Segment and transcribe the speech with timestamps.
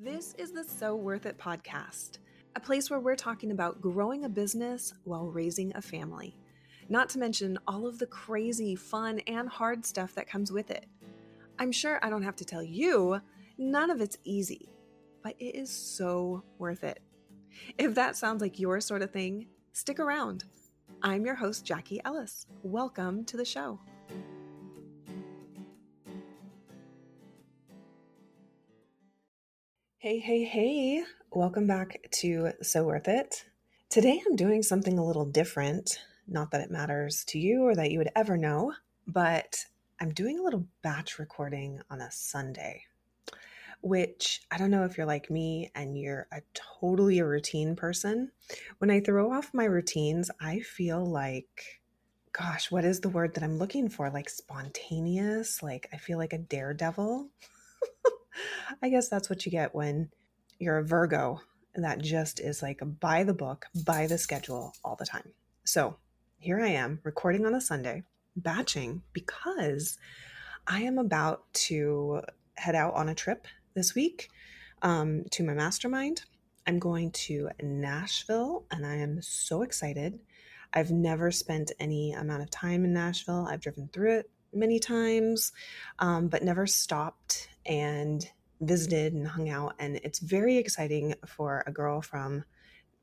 [0.00, 2.18] This is the So Worth It podcast,
[2.54, 6.36] a place where we're talking about growing a business while raising a family,
[6.88, 10.86] not to mention all of the crazy, fun, and hard stuff that comes with it.
[11.58, 13.20] I'm sure I don't have to tell you,
[13.58, 14.68] none of it's easy,
[15.24, 17.00] but it is so worth it.
[17.76, 20.44] If that sounds like your sort of thing, stick around.
[21.02, 22.46] I'm your host, Jackie Ellis.
[22.62, 23.80] Welcome to the show.
[30.08, 31.04] Hey, hey, hey.
[31.32, 33.44] Welcome back to So Worth It.
[33.90, 36.02] Today I'm doing something a little different.
[36.26, 38.72] Not that it matters to you or that you would ever know,
[39.06, 39.66] but
[40.00, 42.84] I'm doing a little batch recording on a Sunday,
[43.82, 48.32] which I don't know if you're like me and you're a totally a routine person.
[48.78, 51.82] When I throw off my routines, I feel like,
[52.32, 54.08] gosh, what is the word that I'm looking for?
[54.08, 55.62] Like spontaneous?
[55.62, 57.28] Like I feel like a daredevil.
[58.82, 60.10] I guess that's what you get when
[60.58, 61.40] you're a Virgo.
[61.74, 65.30] That just is like by the book, by the schedule all the time.
[65.64, 65.96] So
[66.38, 68.02] here I am recording on a Sunday,
[68.36, 69.98] batching because
[70.66, 72.22] I am about to
[72.56, 74.28] head out on a trip this week
[74.82, 76.24] um, to my mastermind.
[76.66, 80.18] I'm going to Nashville and I am so excited.
[80.72, 83.46] I've never spent any amount of time in Nashville.
[83.48, 85.52] I've driven through it many times,
[85.98, 88.28] um, but never stopped and
[88.60, 89.74] visited and hung out.
[89.78, 92.44] And it's very exciting for a girl from,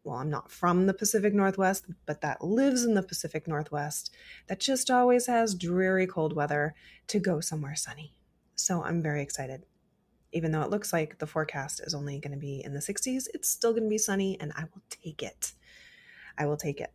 [0.03, 4.13] well, I'm not from the Pacific Northwest, but that lives in the Pacific Northwest
[4.47, 6.75] that just always has dreary cold weather
[7.08, 8.13] to go somewhere sunny.
[8.55, 9.66] So I'm very excited.
[10.33, 13.27] Even though it looks like the forecast is only going to be in the 60s,
[13.33, 15.53] it's still going to be sunny and I will take it.
[16.38, 16.91] I will take it.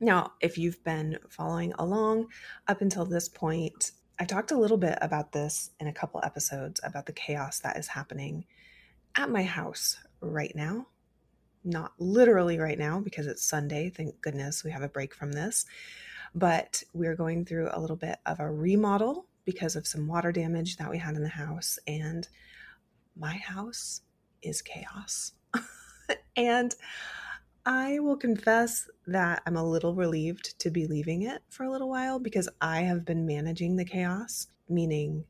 [0.00, 2.28] Now, if you've been following along
[2.66, 6.80] up until this point, I talked a little bit about this in a couple episodes
[6.84, 8.44] about the chaos that is happening
[9.16, 10.86] at my house right now.
[11.64, 13.90] Not literally right now because it's Sunday.
[13.90, 15.64] Thank goodness we have a break from this.
[16.34, 20.76] But we're going through a little bit of a remodel because of some water damage
[20.76, 21.78] that we had in the house.
[21.86, 22.28] And
[23.16, 24.02] my house
[24.42, 25.32] is chaos.
[26.36, 26.74] and
[27.66, 31.88] I will confess that I'm a little relieved to be leaving it for a little
[31.88, 35.24] while because I have been managing the chaos, meaning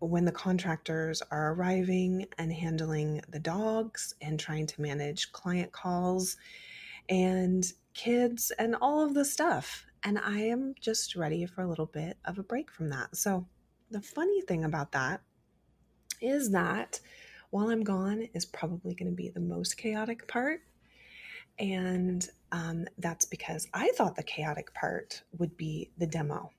[0.00, 6.36] when the contractors are arriving and handling the dogs and trying to manage client calls
[7.08, 9.86] and kids and all of the stuff.
[10.02, 13.16] And I am just ready for a little bit of a break from that.
[13.16, 13.46] So,
[13.92, 15.20] the funny thing about that
[16.20, 16.98] is that
[17.50, 20.62] while I'm gone is probably going to be the most chaotic part
[21.58, 26.50] and um, that's because I thought the chaotic part would be the demo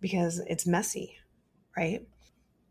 [0.00, 1.16] because it's messy,
[1.76, 2.06] right?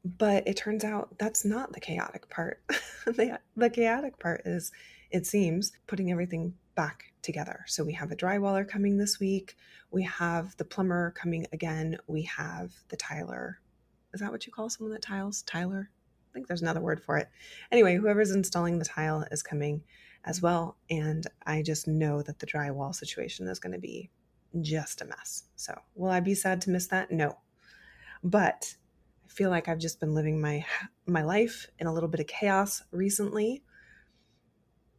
[0.06, 2.62] But it turns out that's not the chaotic part.
[3.06, 4.72] the, the chaotic part is,
[5.12, 7.64] it seems, putting everything back together.
[7.68, 9.56] So we have a drywaller coming this week.
[9.92, 11.98] We have the plumber coming again.
[12.08, 13.60] We have the tiler.
[14.14, 15.44] Is that what you call someone that tiles?
[15.44, 15.90] Tyler?
[16.30, 17.30] I think there's another word for it.
[17.72, 19.84] Anyway, whoever's installing the tile is coming
[20.26, 20.78] as well.
[20.90, 24.10] And I just know that the drywall situation is going to be
[24.62, 25.44] just a mess.
[25.56, 27.12] So, will I be sad to miss that?
[27.12, 27.38] No.
[28.24, 28.76] But
[29.26, 30.66] I feel like I've just been living my
[31.06, 33.64] my life in a little bit of chaos recently.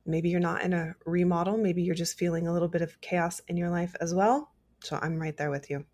[0.06, 3.40] Maybe you're not in a remodel, maybe you're just feeling a little bit of chaos
[3.48, 4.52] in your life as well.
[4.82, 5.86] So, I'm right there with you.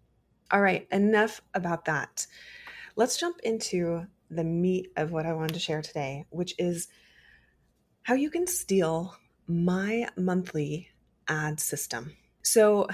[0.51, 2.27] All right, enough about that.
[2.97, 6.89] Let's jump into the meat of what I wanted to share today, which is
[8.03, 9.17] how you can steal
[9.47, 10.89] my monthly
[11.29, 12.17] ad system.
[12.43, 12.89] So,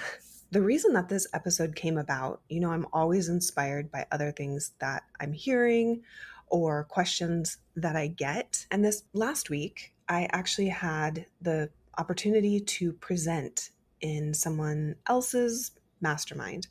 [0.53, 4.73] the reason that this episode came about, you know, I'm always inspired by other things
[4.79, 6.03] that I'm hearing
[6.47, 8.65] or questions that I get.
[8.71, 16.69] And this last week, I actually had the opportunity to present in someone else's mastermind.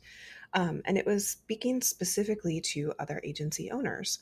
[0.54, 4.20] Um, and it was speaking specifically to other agency owners.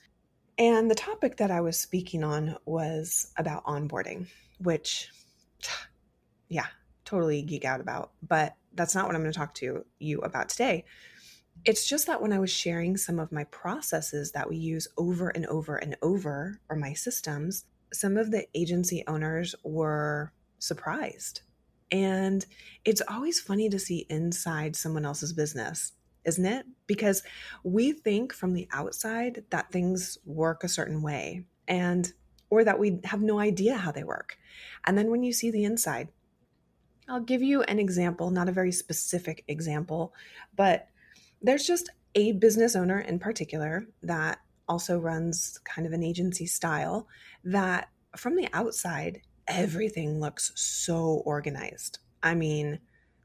[0.59, 4.29] And the topic that I was speaking on was about onboarding,
[4.59, 5.11] which,
[6.49, 6.67] yeah,
[7.05, 8.13] totally geek out about.
[8.23, 10.85] But that's not what I'm going to talk to you about today.
[11.65, 15.29] It's just that when I was sharing some of my processes that we use over
[15.29, 21.43] and over and over, or my systems, some of the agency owners were surprised.
[21.91, 22.45] And
[22.85, 25.93] it's always funny to see inside someone else's business
[26.25, 26.67] isn't it?
[26.87, 27.23] Because
[27.63, 32.13] we think from the outside that things work a certain way and
[32.51, 34.39] or that we have no idea how they work.
[34.87, 36.09] And then when you see the inside,
[37.09, 40.15] I'll give you an example, not a very specific example,
[40.55, 40.89] but
[41.43, 44.39] there's just a business owner in particular that
[44.69, 47.09] also runs kind of an agency style
[47.45, 51.99] that from the outside, everything looks so organized.
[52.23, 52.79] I mean,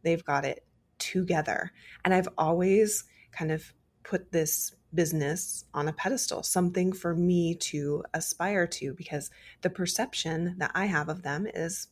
[0.04, 0.66] they've got it
[1.00, 1.72] together.
[2.06, 3.74] And I've always kind of
[4.04, 9.30] put this business on a pedestal, something for me to aspire to, because
[9.62, 11.88] the perception that I have of them is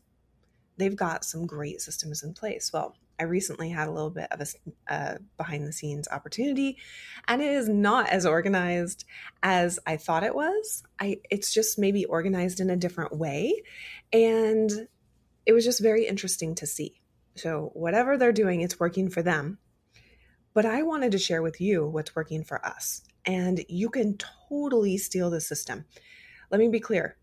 [0.77, 2.71] they've got some great systems in place.
[2.73, 6.77] Well, I recently had a little bit of a uh, behind the scenes opportunity,
[7.27, 9.05] and it is not as organized
[9.41, 10.83] as I thought it was.
[10.99, 13.63] I it's just maybe organized in a different way,
[14.13, 14.87] and
[15.45, 17.01] it was just very interesting to see.
[17.37, 19.59] So whatever they're doing, it's working for them.
[20.53, 24.17] But I wanted to share with you what's working for us, and you can
[24.49, 25.85] totally steal the system.
[26.49, 27.17] Let me be clear: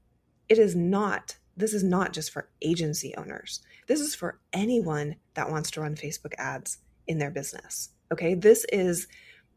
[0.49, 3.61] it is not this is not just for agency owners.
[3.87, 7.91] This is for anyone that wants to run Facebook ads in their business.
[8.13, 8.35] Okay.
[8.35, 9.07] This is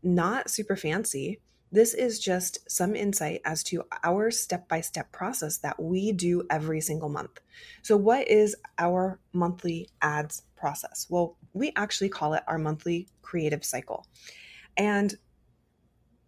[0.03, 1.41] not super fancy.
[1.71, 6.43] This is just some insight as to our step by step process that we do
[6.49, 7.41] every single month.
[7.81, 11.07] So, what is our monthly ads process?
[11.09, 14.07] Well, we actually call it our monthly creative cycle.
[14.77, 15.13] And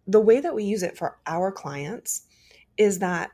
[0.06, 2.26] the way that we use it for our clients
[2.76, 3.30] is that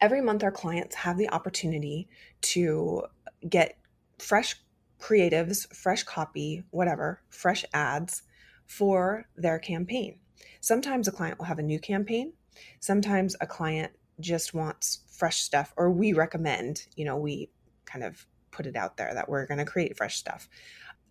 [0.00, 2.08] every month our clients have the opportunity
[2.40, 3.04] to
[3.48, 3.78] get
[4.18, 4.56] fresh
[5.00, 8.22] creatives, fresh copy, whatever, fresh ads
[8.66, 10.18] for their campaign.
[10.60, 12.32] Sometimes a client will have a new campaign.
[12.80, 17.50] Sometimes a client just wants fresh stuff, or we recommend, you know, we
[17.84, 20.48] kind of put it out there that we're going to create fresh stuff.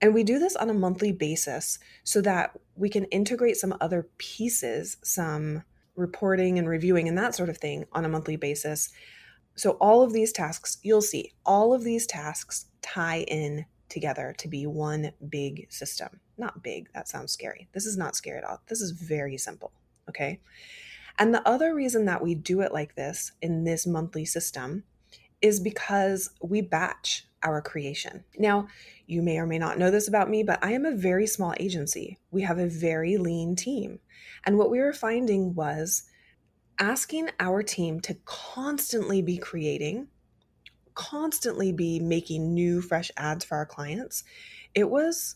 [0.02, 4.10] And we do this on a monthly basis so that we can integrate some other
[4.18, 5.64] pieces, some
[5.96, 8.90] reporting and reviewing and that sort of thing on a monthly basis.
[9.56, 14.48] So, all of these tasks, you'll see, all of these tasks tie in together to
[14.48, 16.20] be one big system.
[16.38, 17.68] Not big, that sounds scary.
[17.74, 18.62] This is not scary at all.
[18.68, 19.72] This is very simple.
[20.10, 20.40] Okay.
[21.20, 24.84] And the other reason that we do it like this in this monthly system
[25.42, 28.24] is because we batch our creation.
[28.38, 28.68] Now,
[29.06, 31.54] you may or may not know this about me, but I am a very small
[31.60, 32.18] agency.
[32.32, 34.00] We have a very lean team.
[34.46, 36.04] And what we were finding was
[36.80, 40.08] asking our team to constantly be creating,
[40.98, 44.24] constantly be making new, fresh ads for our clients,
[44.74, 45.36] it was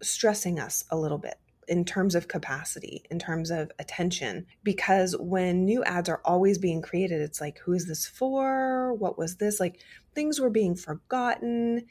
[0.00, 1.34] stressing us a little bit
[1.66, 4.46] in terms of capacity, in terms of attention.
[4.62, 8.94] Because when new ads are always being created, it's like, who is this for?
[8.94, 9.58] What was this?
[9.58, 9.80] Like
[10.14, 11.86] things were being forgotten.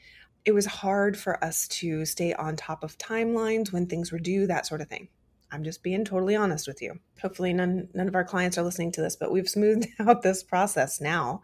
[0.46, 4.46] It was hard for us to stay on top of timelines when things were due,
[4.46, 5.08] that sort of thing.
[5.54, 6.98] I'm just being totally honest with you.
[7.22, 10.42] Hopefully, none, none of our clients are listening to this, but we've smoothed out this
[10.42, 11.42] process now.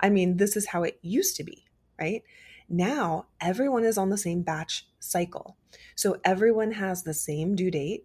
[0.00, 1.64] I mean, this is how it used to be,
[1.98, 2.22] right?
[2.68, 5.56] Now, everyone is on the same batch cycle.
[5.94, 8.04] So everyone has the same due date,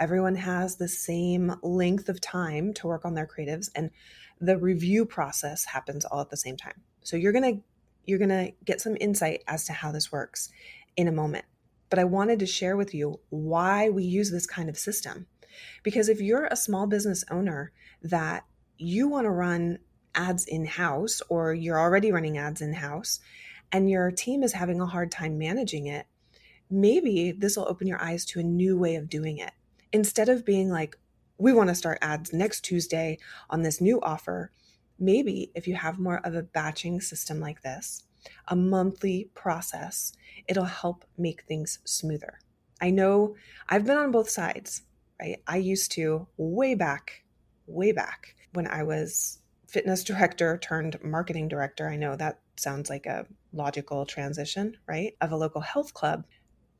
[0.00, 3.90] everyone has the same length of time to work on their creatives, and
[4.40, 6.82] the review process happens all at the same time.
[7.02, 7.62] So you're going to
[8.06, 10.50] you're going to get some insight as to how this works
[10.96, 11.44] in a moment.
[11.88, 15.26] But I wanted to share with you why we use this kind of system.
[15.82, 17.72] Because if you're a small business owner
[18.02, 18.44] that
[18.78, 19.78] you want to run
[20.14, 23.20] ads in house or you're already running ads in house
[23.72, 26.06] and your team is having a hard time managing it,
[26.70, 29.52] maybe this will open your eyes to a new way of doing it.
[29.92, 30.96] Instead of being like,
[31.38, 33.18] we want to start ads next Tuesday
[33.50, 34.50] on this new offer,
[34.98, 38.04] maybe if you have more of a batching system like this,
[38.48, 40.12] a monthly process,
[40.48, 42.40] it'll help make things smoother.
[42.80, 43.36] I know
[43.68, 44.82] I've been on both sides,
[45.20, 45.38] right?
[45.46, 47.24] I used to way back,
[47.66, 51.88] way back when I was fitness director turned marketing director.
[51.88, 55.14] I know that sounds like a logical transition, right?
[55.20, 56.24] Of a local health club.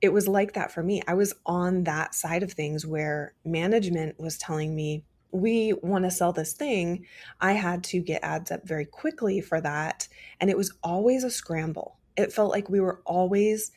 [0.02, 1.02] It was like that for me.
[1.06, 6.10] I was on that side of things where management was telling me, we want to
[6.10, 7.06] sell this thing.
[7.40, 10.08] I had to get ads up very quickly for that.
[10.40, 11.98] And it was always a scramble.
[12.16, 13.72] It felt like we were always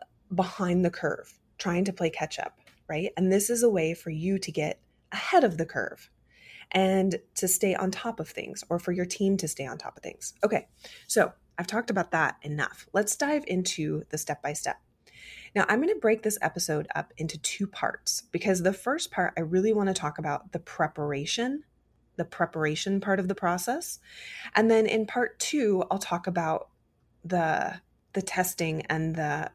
[0.00, 0.04] uh,
[0.34, 3.10] behind the curve, trying to play catch up, right?
[3.16, 4.80] And this is a way for you to get
[5.12, 6.10] ahead of the curve
[6.72, 9.96] and to stay on top of things or for your team to stay on top
[9.96, 10.34] of things.
[10.44, 10.68] Okay,
[11.06, 12.86] so I've talked about that enough.
[12.92, 14.76] Let's dive into the step by step.
[15.54, 19.34] Now, I'm going to break this episode up into two parts because the first part,
[19.36, 21.64] I really want to talk about the preparation,
[22.16, 23.98] the preparation part of the process.
[24.54, 26.68] And then in part two, I'll talk about
[27.24, 27.80] the
[28.12, 29.50] the testing and the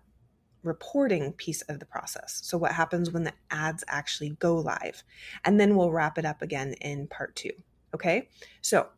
[0.64, 2.42] reporting piece of the process.
[2.44, 5.04] So, what happens when the ads actually go live?
[5.44, 7.52] And then we'll wrap it up again in part two.
[7.94, 8.30] Okay,
[8.62, 8.90] so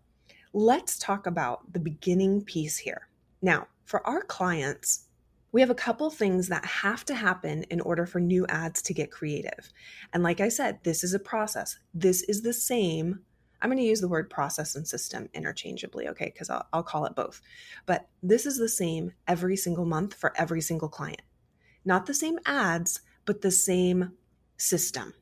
[0.54, 3.10] let's talk about the beginning piece here.
[3.42, 5.07] Now, for our clients,
[5.51, 8.94] we have a couple things that have to happen in order for new ads to
[8.94, 9.72] get creative.
[10.13, 11.80] And like I said, this is a process.
[11.94, 13.22] This is the same
[13.62, 16.25] I'm going to use the word process and system interchangeably, okay?
[16.25, 17.42] Because I'll, I'll call it both.
[17.86, 21.22] But this is the same every single month for every single client.
[21.84, 24.13] Not the same ads, but the same
[24.58, 25.13] system,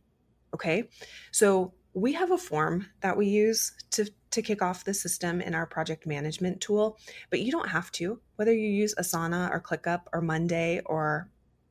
[0.53, 0.89] okay?
[1.32, 5.55] So we have a form that we use to, to kick off the system in
[5.55, 6.98] our project management tool,
[7.29, 8.20] but you don't have to.
[8.36, 11.30] Whether you use Asana or ClickUp or Monday or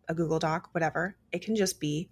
[0.09, 2.09] a Google Doc, whatever, it can just be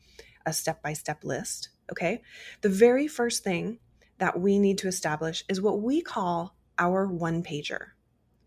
[0.47, 1.71] a step by step list.
[1.91, 2.23] Okay.
[2.63, 3.79] The very first thing
[4.19, 7.89] that we need to establish is what we call our one pager.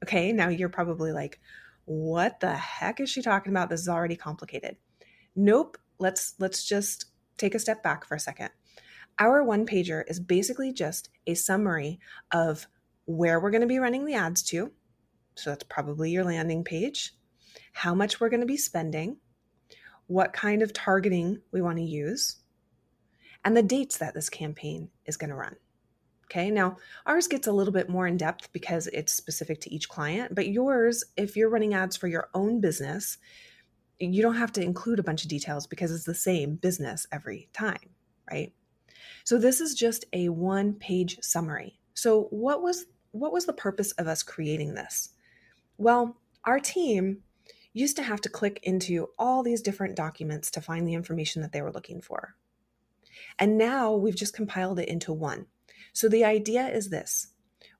[0.03, 0.31] Okay.
[0.31, 1.39] Now you're probably like,
[1.85, 3.69] what the heck is she talking about?
[3.69, 4.77] This is already complicated.
[5.35, 5.77] Nope.
[5.99, 7.05] Let's let's just
[7.37, 8.49] take a step back for a second.
[9.17, 11.99] Our one pager is basically just a summary
[12.31, 12.67] of
[13.05, 14.71] where we're going to be running the ads to.
[15.35, 17.13] So that's probably your landing page,
[17.73, 19.17] how much we're going to be spending,
[20.07, 22.37] what kind of targeting we want to use,
[23.43, 25.55] and the dates that this campaign is going to run.
[26.25, 29.87] Okay, now ours gets a little bit more in depth because it's specific to each
[29.87, 33.19] client, but yours, if you're running ads for your own business,
[33.99, 37.47] you don't have to include a bunch of details because it's the same business every
[37.53, 37.89] time,
[38.29, 38.53] right?
[39.23, 41.79] So this is just a one page summary.
[41.93, 45.09] So what was what was the purpose of us creating this?
[45.77, 47.19] Well, our team
[47.73, 51.51] used to have to click into all these different documents to find the information that
[51.51, 52.35] they were looking for.
[53.37, 55.47] And now we've just compiled it into one.
[55.93, 57.27] So the idea is this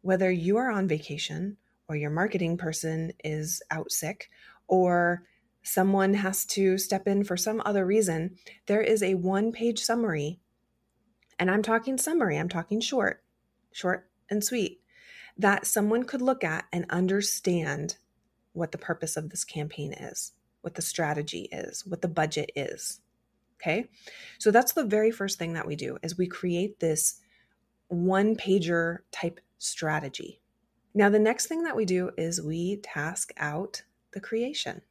[0.02, 4.30] whether you are on vacation, or your marketing person is out sick,
[4.68, 5.24] or
[5.64, 8.36] someone has to step in for some other reason,
[8.68, 10.40] there is a one page summary
[11.40, 13.24] and I'm talking summary, I'm talking short,
[13.72, 14.80] short and sweet,
[15.38, 17.98] that someone could look at and understand
[18.54, 23.02] what the purpose of this campaign is, what the strategy is, what the budget is.
[23.62, 23.90] Okay?
[24.40, 27.20] So that's the very first thing that we do is we create this
[27.88, 30.42] one pager type strategy.
[30.94, 34.82] Now the next thing that we do is we task out the creation.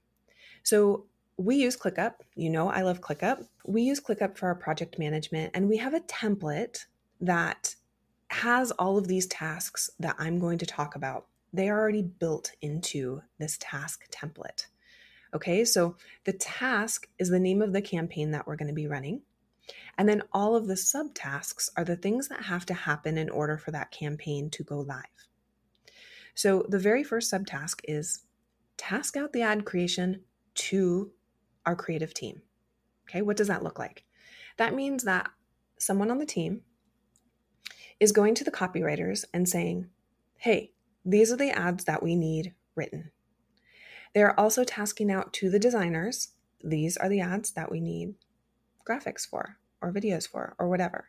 [0.62, 2.14] So we use ClickUp.
[2.36, 3.46] You know, I love ClickUp.
[3.66, 6.84] We use ClickUp for our project management, and we have a template
[7.20, 7.74] that
[8.34, 11.26] has all of these tasks that I'm going to talk about.
[11.52, 14.66] They are already built into this task template.
[15.34, 18.88] Okay, so the task is the name of the campaign that we're going to be
[18.88, 19.22] running.
[19.96, 23.56] And then all of the subtasks are the things that have to happen in order
[23.56, 25.04] for that campaign to go live.
[26.34, 28.24] So the very first subtask is
[28.76, 30.22] task out the ad creation
[30.54, 31.12] to
[31.64, 32.42] our creative team.
[33.08, 34.04] Okay, what does that look like?
[34.56, 35.30] That means that
[35.78, 36.62] someone on the team
[38.00, 39.88] is going to the copywriters and saying,
[40.38, 40.72] hey,
[41.04, 43.10] these are the ads that we need written.
[44.14, 46.28] They're also tasking out to the designers,
[46.62, 48.14] these are the ads that we need
[48.88, 51.08] graphics for, or videos for, or whatever.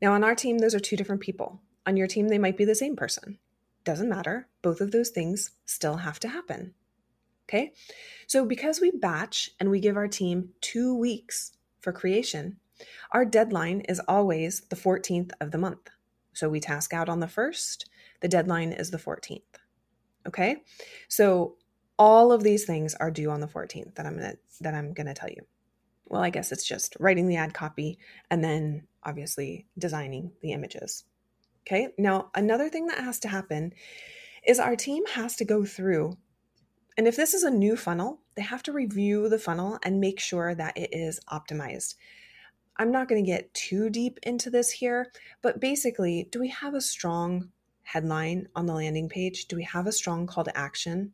[0.00, 1.60] Now, on our team, those are two different people.
[1.86, 3.38] On your team, they might be the same person.
[3.84, 4.48] Doesn't matter.
[4.62, 6.74] Both of those things still have to happen.
[7.48, 7.72] Okay.
[8.26, 12.58] So because we batch and we give our team two weeks for creation,
[13.12, 15.90] our deadline is always the 14th of the month.
[16.32, 17.88] So we task out on the first,
[18.20, 19.42] the deadline is the 14th.
[20.26, 20.62] Okay.
[21.08, 21.56] So
[21.98, 24.92] all of these things are due on the 14th that I'm going to, that I'm
[24.92, 25.42] going to tell you.
[26.06, 27.98] Well, I guess it's just writing the ad copy
[28.30, 31.04] and then obviously designing the images.
[31.66, 31.88] Okay.
[31.98, 33.72] Now, another thing that has to happen
[34.46, 36.16] is our team has to go through
[36.98, 40.18] and if this is a new funnel, they have to review the funnel and make
[40.18, 41.94] sure that it is optimized.
[42.78, 46.74] I'm not going to get too deep into this here, but basically, do we have
[46.74, 47.50] a strong
[47.82, 49.46] headline on the landing page?
[49.46, 51.12] Do we have a strong call to action?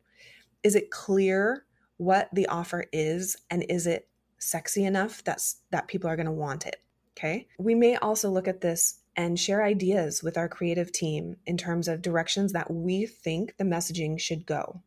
[0.63, 1.65] Is it clear
[1.97, 4.07] what the offer is and is it
[4.37, 6.81] sexy enough that's that people are going to want it?
[7.17, 7.47] Okay?
[7.57, 11.87] We may also look at this and share ideas with our creative team in terms
[11.87, 14.81] of directions that we think the messaging should go.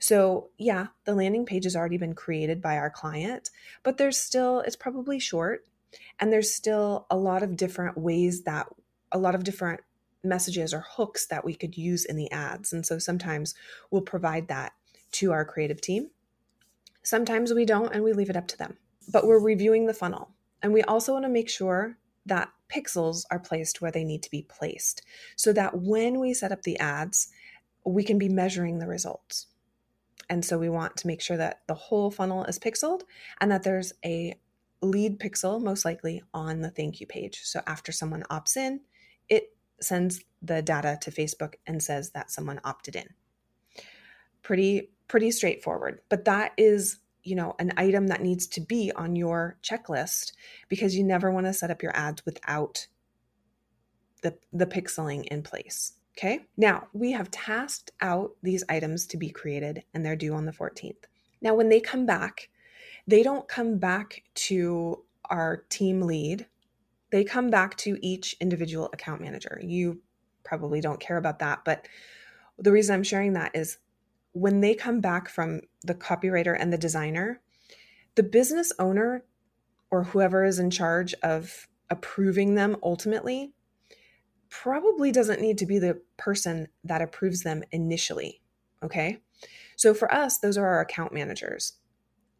[0.00, 3.50] So, yeah, the landing page has already been created by our client,
[3.84, 5.64] but there's still, it's probably short,
[6.18, 8.66] and there's still a lot of different ways that
[9.10, 9.80] a lot of different
[10.24, 12.72] messages or hooks that we could use in the ads.
[12.72, 13.54] And so sometimes
[13.90, 14.72] we'll provide that
[15.12, 16.10] to our creative team.
[17.02, 18.76] Sometimes we don't, and we leave it up to them.
[19.12, 20.30] But we're reviewing the funnel.
[20.62, 24.30] And we also want to make sure that pixels are placed where they need to
[24.30, 25.02] be placed
[25.36, 27.28] so that when we set up the ads,
[27.84, 29.48] we can be measuring the results.
[30.30, 33.02] And so we want to make sure that the whole funnel is pixeled
[33.40, 34.38] and that there's a
[34.82, 37.40] lead pixel, most likely, on the thank you page.
[37.44, 38.80] So after someone opts in,
[39.28, 43.08] it sends the data to Facebook and says that someone opted in.
[44.42, 46.00] Pretty, pretty straightforward.
[46.08, 50.32] But that is, you know, an item that needs to be on your checklist
[50.68, 52.86] because you never want to set up your ads without
[54.22, 55.92] the, the pixeling in place.
[56.18, 56.40] Okay.
[56.56, 60.52] Now we have tasked out these items to be created and they're due on the
[60.52, 61.04] 14th.
[61.42, 62.48] Now, when they come back,
[63.06, 66.46] they don't come back to our team lead.
[67.10, 69.60] They come back to each individual account manager.
[69.62, 70.00] You
[70.44, 71.86] probably don't care about that, but
[72.58, 73.78] the reason I'm sharing that is
[74.32, 77.40] when they come back from the copywriter and the designer,
[78.14, 79.24] the business owner
[79.90, 83.52] or whoever is in charge of approving them ultimately
[84.48, 88.40] probably doesn't need to be the person that approves them initially.
[88.82, 89.18] Okay.
[89.76, 91.74] So for us, those are our account managers.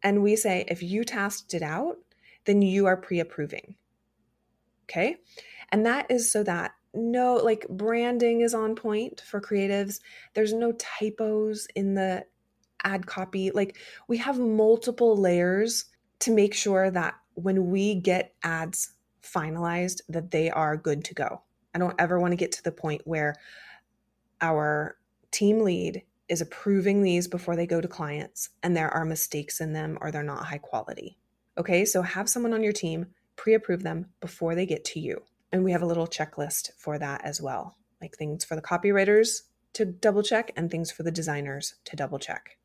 [0.03, 1.97] And we say, if you tasked it out,
[2.45, 3.75] then you are pre approving.
[4.89, 5.17] Okay.
[5.69, 9.99] And that is so that no, like branding is on point for creatives.
[10.35, 12.25] There's no typos in the
[12.83, 13.49] ad copy.
[13.49, 15.85] Like we have multiple layers
[16.19, 18.91] to make sure that when we get ads
[19.23, 21.41] finalized, that they are good to go.
[21.73, 23.35] I don't ever want to get to the point where
[24.41, 24.97] our
[25.31, 29.73] team lead is approving these before they go to clients and there are mistakes in
[29.73, 31.17] them or they're not high quality.
[31.57, 35.23] Okay, so have someone on your team pre approve them before they get to you.
[35.51, 39.43] And we have a little checklist for that as well, like things for the copywriters
[39.73, 42.57] to double check and things for the designers to double check.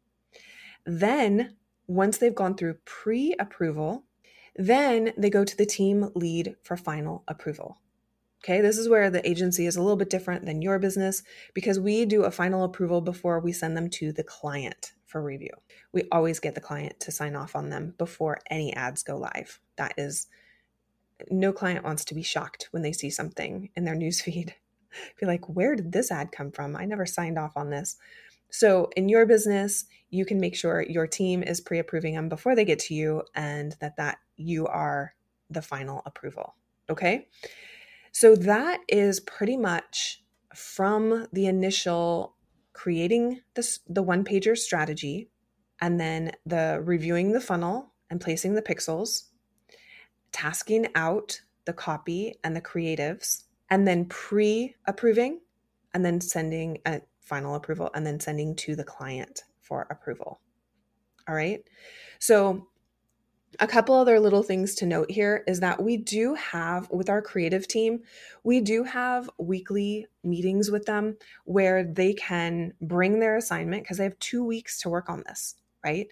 [0.86, 4.04] Then, once they've gone through pre approval,
[4.56, 7.78] then they go to the team lead for final approval.
[8.44, 11.22] Okay, this is where the agency is a little bit different than your business
[11.54, 15.50] because we do a final approval before we send them to the client for review.
[15.92, 19.58] We always get the client to sign off on them before any ads go live.
[19.76, 20.28] That is,
[21.30, 24.52] no client wants to be shocked when they see something in their newsfeed.
[25.18, 26.76] Be like, where did this ad come from?
[26.76, 27.96] I never signed off on this.
[28.50, 32.54] So, in your business, you can make sure your team is pre approving them before
[32.54, 35.14] they get to you and that, that you are
[35.50, 36.54] the final approval.
[36.88, 37.28] Okay.
[38.18, 42.34] So that is pretty much from the initial
[42.72, 45.30] creating this the one pager strategy
[45.80, 49.28] and then the reviewing the funnel and placing the pixels,
[50.32, 55.38] tasking out the copy and the creatives, and then pre-approving
[55.94, 60.40] and then sending a final approval and then sending to the client for approval.
[61.28, 61.62] All right.
[62.18, 62.66] So
[63.60, 67.22] a couple other little things to note here is that we do have with our
[67.22, 68.00] creative team
[68.44, 74.04] we do have weekly meetings with them where they can bring their assignment because they
[74.04, 76.08] have two weeks to work on this right?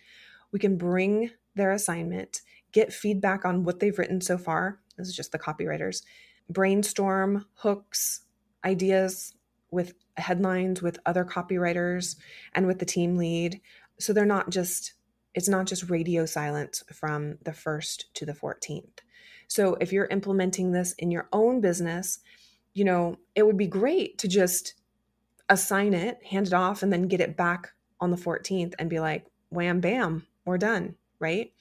[0.53, 5.17] We can bring their assignment get feedback on what they've written so far this is
[5.17, 6.03] just the copywriters
[6.49, 8.23] brainstorm hooks
[8.65, 9.35] ideas
[9.71, 12.17] with headlines with other copywriters
[12.55, 13.61] and with the team lead.
[13.99, 14.95] So they're not just
[15.37, 19.01] it's not just radio silence from the 1st to the 14th.
[19.49, 22.19] So if you're implementing this in your own business,
[22.73, 24.75] you know, it would be great to just
[25.51, 28.99] assign it, hand it off, and then get it back on the 14th and be
[28.99, 31.53] like, wham, bam, we're done, right?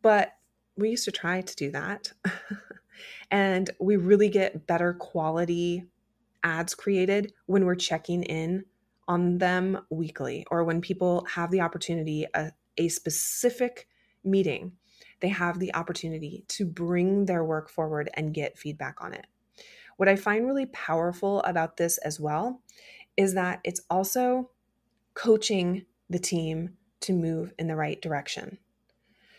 [0.00, 0.34] But
[0.76, 2.12] we used to try to do that.
[3.32, 5.84] and we really get better quality
[6.44, 8.64] ads created when we're checking in
[9.08, 13.88] on them weekly or when people have the opportunity uh, a specific
[14.24, 14.72] meeting,
[15.20, 19.26] they have the opportunity to bring their work forward and get feedback on it.
[19.96, 22.62] What I find really powerful about this as well
[23.16, 24.50] is that it's also
[25.14, 28.58] coaching the team to move in the right direction.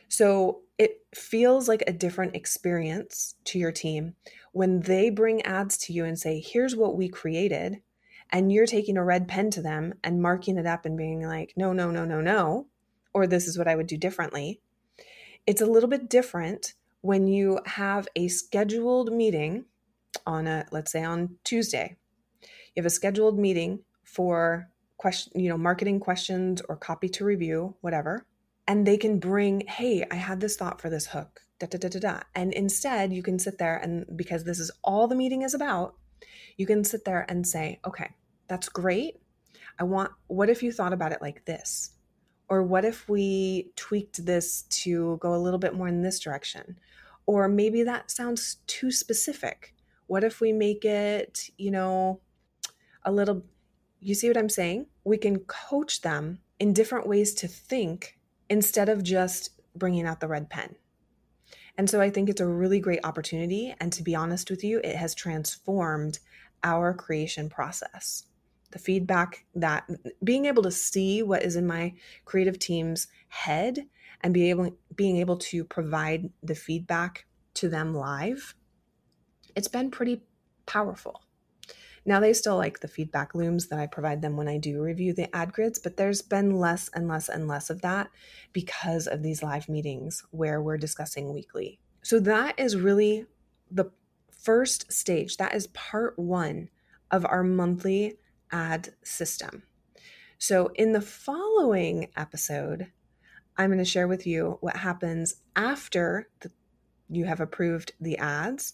[0.10, 4.16] So it feels like a different experience to your team
[4.52, 7.82] when they bring ads to you and say, here's what we created.
[8.32, 11.54] And you're taking a red pen to them and marking it up and being like,
[11.56, 12.68] no, no, no, no, no
[13.14, 14.62] or this is what I would do differently.
[15.48, 19.66] It's a little bit different when you have a scheduled meeting
[20.26, 21.98] on a let's say on Tuesday.
[22.42, 27.76] You have a scheduled meeting for question, you know, marketing questions or copy to review,
[27.82, 28.26] whatever.
[28.68, 31.42] And they can bring, hey, I had this thought for this hook.
[31.60, 32.20] Da, da, da, da, da.
[32.36, 35.96] And instead, you can sit there and because this is all the meeting is about,
[36.58, 38.12] you can sit there and say, okay,
[38.48, 39.16] that's great.
[39.80, 41.92] I want, what if you thought about it like this?
[42.50, 46.80] Or what if we tweaked this to go a little bit more in this direction?
[47.26, 49.76] Or maybe that sounds too specific.
[50.08, 52.22] What if we make it, you know,
[53.04, 53.44] a little,
[54.00, 54.88] you see what I'm saying?
[55.04, 58.18] We can coach them in different ways to think
[58.50, 60.76] instead of just bringing out the red pen.
[61.78, 63.74] And so I think it's a really great opportunity.
[63.80, 66.20] And to be honest with you, it has transformed
[66.64, 68.26] our creation process
[68.72, 69.90] the feedback that
[70.24, 71.94] being able to see what is in my
[72.26, 73.88] creative team's head
[74.22, 78.56] and be able being able to provide the feedback to them live
[79.56, 80.22] it's been pretty
[80.66, 81.22] powerful
[82.06, 85.14] Now they still like the feedback looms that I provide them when I do review
[85.14, 88.10] the ad grids, but there's been less and less and less of that
[88.54, 91.80] because of these live meetings where we're discussing weekly.
[92.02, 93.26] So that is really
[93.70, 93.92] the
[94.32, 95.38] first stage.
[95.38, 96.70] That is part one
[97.12, 98.18] of our monthly
[98.52, 99.64] ad system.
[100.38, 102.92] So in the following episode,
[103.58, 106.52] I'm going to share with you what happens after the,
[107.10, 108.74] you have approved the ads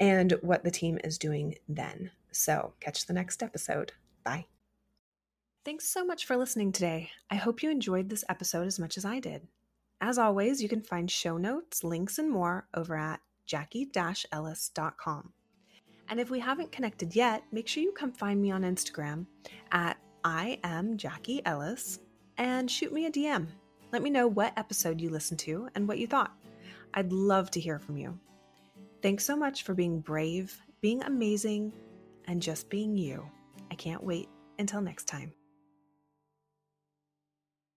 [0.00, 2.10] and what the team is doing then.
[2.32, 3.92] So, catch the next episode.
[4.24, 4.46] Bye.
[5.66, 7.10] Thanks so much for listening today.
[7.30, 9.46] I hope you enjoyed this episode as much as I did.
[10.00, 13.88] As always, you can find show notes, links, and more over at jackie
[14.32, 15.32] ellis.com.
[16.12, 19.24] And if we haven't connected yet, make sure you come find me on Instagram
[19.70, 22.00] at I am Jackie Ellis
[22.36, 23.46] and shoot me a DM.
[23.92, 26.36] Let me know what episode you listened to and what you thought.
[26.92, 28.20] I'd love to hear from you.
[29.00, 31.72] Thanks so much for being brave, being amazing,
[32.26, 33.26] and just being you.
[33.70, 35.32] I can't wait until next time.